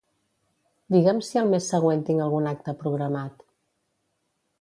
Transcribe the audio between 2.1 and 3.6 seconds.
algun acte programat.